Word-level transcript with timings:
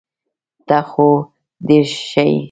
ته 0.67 0.77
خو 0.89 1.07
ډير 1.67 1.85
ښه 2.09 2.23
يي. 2.31 2.37